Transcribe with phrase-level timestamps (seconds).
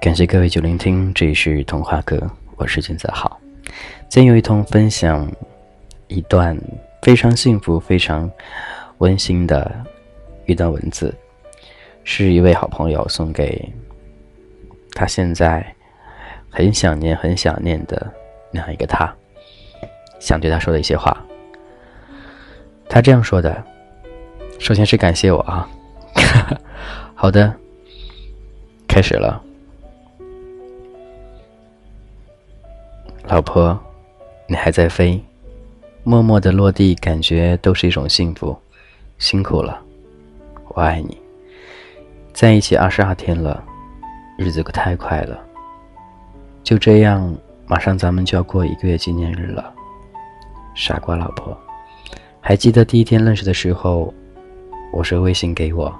[0.00, 2.18] 感谢各位久聆听，这里是童话哥，
[2.56, 3.38] 我是金子豪。
[4.08, 5.30] 今天有一通分享
[6.06, 6.58] 一段
[7.02, 8.30] 非常幸福、非常
[8.98, 9.70] 温馨的
[10.46, 11.14] 一段文字，
[12.04, 13.70] 是一位好朋友送给
[14.92, 15.66] 他现在
[16.48, 18.10] 很想念、很想念的
[18.50, 19.14] 那样一个他，
[20.18, 21.16] 想对他说的一些话。
[22.88, 23.62] 他这样说的：
[24.58, 25.68] 首先是感谢我啊，
[27.14, 27.54] 好的，
[28.86, 29.42] 开始了。
[33.24, 33.78] 老婆，
[34.46, 35.22] 你还在飞，
[36.02, 38.56] 默默的落地，感觉都是一种幸福。
[39.18, 39.78] 辛苦了，
[40.68, 41.18] 我爱你。
[42.32, 43.62] 在一起二十二天了，
[44.38, 45.38] 日子可太快了。
[46.62, 49.74] 就这样，马上咱们就要过一个月纪念日了。
[50.78, 51.58] 傻瓜老婆，
[52.40, 54.14] 还记得第一天认识的时候，
[54.92, 55.92] 我说微信给我，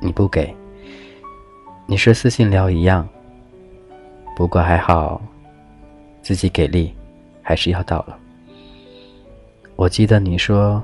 [0.00, 0.54] 你不给。
[1.84, 3.06] 你说私信聊一样。
[4.36, 5.20] 不过还好。
[6.22, 6.94] 自己给力，
[7.42, 8.16] 还是要到了。
[9.74, 10.80] 我记得你说，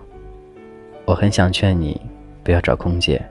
[1.04, 2.00] 我很想劝你
[2.42, 3.24] 不要找空姐，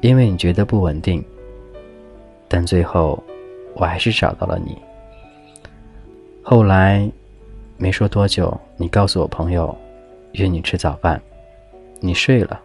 [0.00, 1.24] 因为你觉得不稳定。
[2.46, 3.20] 但最后，
[3.74, 4.78] 我还是找到了你。
[6.42, 7.10] 后来，
[7.76, 9.76] 没说多久，你告诉我朋友，
[10.32, 11.20] 约你吃早饭，
[12.00, 12.60] 你睡了。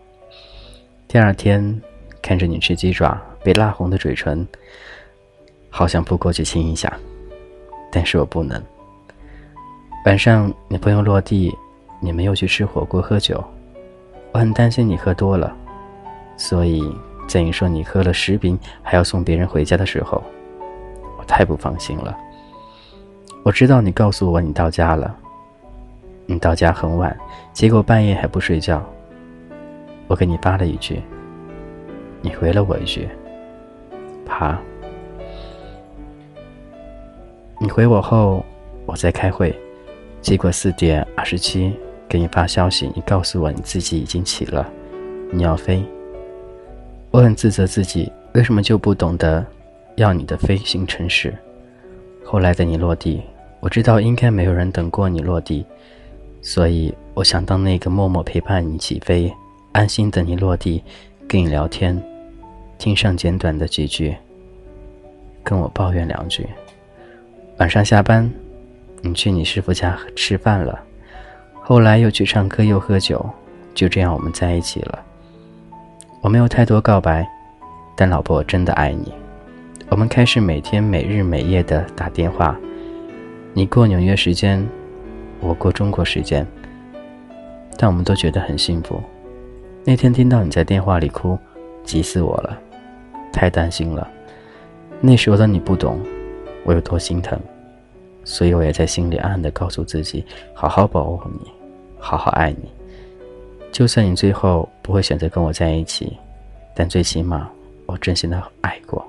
[1.07, 1.81] 第二天，
[2.21, 4.47] 看着你吃鸡爪，被辣红的嘴唇，
[5.69, 6.91] 好想扑过去亲一下。
[7.91, 8.61] 但是我不能。
[10.05, 11.51] 晚上你朋友落地，
[11.99, 13.43] 你们又去吃火锅喝酒，
[14.31, 15.51] 我很担心你喝多了，
[16.37, 16.87] 所以
[17.27, 20.23] 在你说你喝了十瓶还要送别人回家的时候，
[21.17, 22.15] 我太不放心了。
[23.43, 25.15] 我知道你告诉我你到家了，
[26.25, 27.17] 你到家很晚，
[27.53, 28.83] 结果半夜还不睡觉。
[30.07, 31.01] 我给你发了一句，
[32.21, 33.07] 你回了我一句，
[34.25, 34.59] 爬。
[37.59, 38.43] 你回我后，
[38.85, 39.57] 我在开会，
[40.21, 41.73] 结果四点二十七
[42.07, 44.69] 给你发消息，你告诉我你自己已经起了，
[45.31, 45.83] 你要飞。
[47.11, 49.43] 我很自责自己为什么就不懂得
[49.95, 51.33] 要你的飞行城市。
[52.31, 53.23] 后来的你落地，
[53.59, 55.65] 我知道应该没有人等过你落地，
[56.43, 59.33] 所以我想当那个默默陪伴你起飞，
[59.71, 60.83] 安心等你落地，
[61.27, 61.99] 跟你聊天，
[62.77, 64.15] 听上简短的几句，
[65.43, 66.47] 跟我抱怨两句。
[67.57, 68.31] 晚上下班，
[69.01, 70.79] 你去你师傅家吃饭了，
[71.63, 73.27] 后来又去唱歌又喝酒，
[73.73, 75.03] 就这样我们在一起了。
[76.21, 77.27] 我没有太多告白，
[77.95, 79.11] 但老婆我真的爱你。
[79.89, 82.55] 我们开始每天每日每夜的打电话，
[83.53, 84.65] 你过纽约时间，
[85.39, 86.45] 我过中国时间，
[87.75, 89.01] 但我们都觉得很幸福。
[89.83, 91.37] 那天听到你在电话里哭，
[91.83, 92.55] 急死我了，
[93.33, 94.07] 太担心了。
[95.01, 95.99] 那时候的你不懂。
[96.65, 97.39] 我有多心疼，
[98.23, 100.23] 所以我也在心里暗暗的告诉自己：
[100.53, 101.49] 好好保护你，
[101.97, 102.69] 好好爱你。
[103.71, 106.15] 就算你最后不会选择跟我在一起，
[106.75, 107.49] 但最起码
[107.87, 109.03] 我真心的爱过。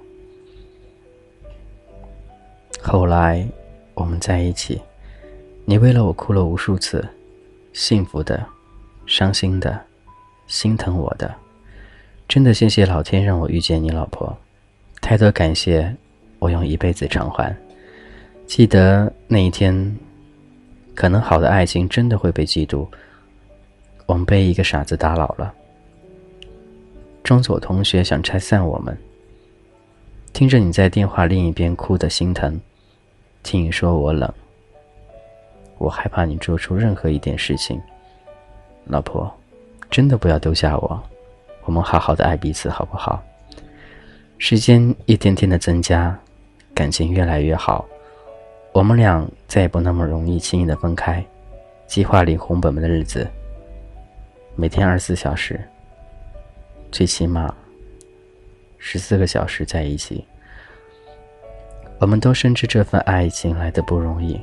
[2.82, 3.46] 后来
[3.94, 4.80] 我们在一起，
[5.64, 7.06] 你为了我哭了无数次，
[7.72, 8.44] 幸福的、
[9.06, 9.78] 伤心的、
[10.46, 11.32] 心疼我的，
[12.26, 14.36] 真的谢谢老天让我遇见你，老婆，
[15.00, 15.94] 太多感谢。
[16.38, 17.54] 我用一辈子偿还。
[18.46, 19.94] 记得那一天，
[20.94, 22.88] 可能好的爱情真的会被嫉妒。
[24.06, 25.52] 我们被一个傻子打扰了。
[27.22, 28.96] 中左同学想拆散我们。
[30.32, 32.58] 听着你在电话另一边哭的心疼，
[33.42, 34.32] 听你说我冷，
[35.78, 37.80] 我害怕你做出任何一点事情。
[38.84, 39.32] 老婆，
[39.90, 41.02] 真的不要丢下我，
[41.64, 43.22] 我们好好的爱彼此，好不好？
[44.38, 46.18] 时间一天天的增加。
[46.72, 47.84] 感情越来越好，
[48.72, 51.22] 我们俩再也不那么容易轻易的分开。
[51.86, 53.28] 计划里红本本的日子，
[54.54, 55.60] 每天二十四小时，
[56.90, 57.52] 最起码
[58.78, 60.24] 十四个小时在一起。
[62.00, 64.40] 我们都深知这份爱情来的不容易。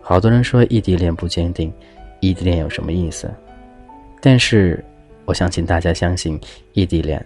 [0.00, 1.72] 好多人说异地恋不坚定，
[2.20, 3.28] 异地恋有什么意思？
[4.20, 4.82] 但是
[5.24, 6.40] 我相信大家相信
[6.74, 7.24] 异地恋。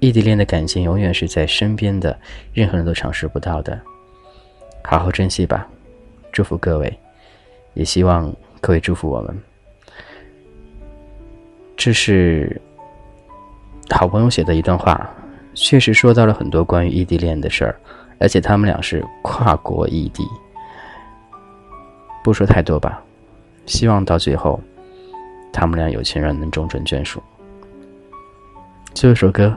[0.00, 2.18] 异地恋的感情永远是在身边的，
[2.54, 3.78] 任何人都尝试不到的。
[4.82, 5.68] 好好珍惜吧，
[6.32, 6.98] 祝福各位，
[7.74, 9.38] 也希望各位祝福我们。
[11.76, 12.58] 这是
[13.90, 15.08] 好朋友写的一段话，
[15.52, 17.78] 确实说到了很多关于异地恋的事儿，
[18.22, 20.24] 而且他们俩是跨国异地。
[22.22, 23.02] 不说太多吧，
[23.66, 24.60] 希望到最后，
[25.52, 27.20] 他们俩有情人能终成眷属。
[28.94, 29.52] 最后一首歌，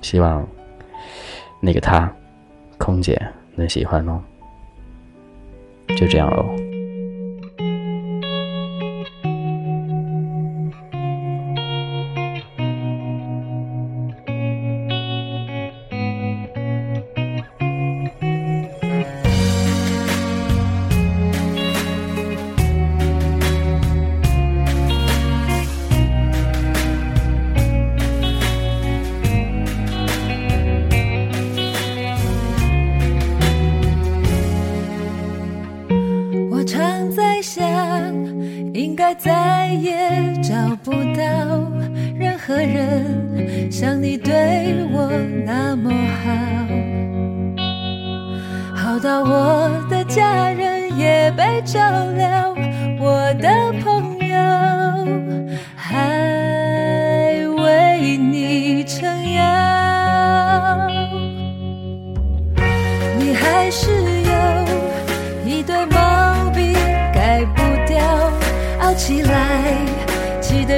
[0.00, 0.46] 希望
[1.60, 2.10] 那个他，
[2.78, 3.20] 空姐
[3.54, 4.18] 能喜欢哦。
[5.88, 6.69] 就这样喽。
[42.50, 45.08] 何人像你对我
[45.46, 45.88] 那么
[48.74, 51.78] 好，好到我的家人也被照
[52.16, 52.52] 料，
[52.98, 53.48] 我的
[53.84, 53.99] 朋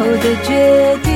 [0.00, 1.09] 后的决定，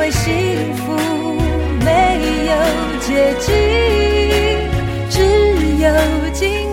[0.00, 0.96] 为幸福
[1.84, 1.90] 没
[2.46, 2.54] 有
[3.00, 3.52] 捷径，
[5.10, 5.20] 只
[5.76, 5.90] 有
[6.32, 6.69] 经。